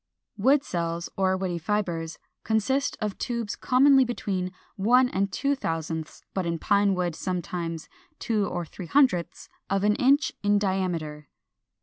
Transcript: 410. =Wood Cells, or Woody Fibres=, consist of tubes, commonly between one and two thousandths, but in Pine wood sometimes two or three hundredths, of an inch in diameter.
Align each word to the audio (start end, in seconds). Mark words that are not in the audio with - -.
410. 0.37 0.43
=Wood 0.43 0.63
Cells, 0.65 1.09
or 1.15 1.37
Woody 1.37 1.59
Fibres=, 1.59 2.17
consist 2.43 2.97
of 3.01 3.19
tubes, 3.19 3.55
commonly 3.55 4.03
between 4.03 4.51
one 4.75 5.07
and 5.09 5.31
two 5.31 5.53
thousandths, 5.53 6.23
but 6.33 6.43
in 6.43 6.57
Pine 6.57 6.95
wood 6.95 7.13
sometimes 7.15 7.87
two 8.17 8.47
or 8.47 8.65
three 8.65 8.87
hundredths, 8.87 9.47
of 9.69 9.83
an 9.83 9.93
inch 9.97 10.31
in 10.41 10.57
diameter. 10.57 11.27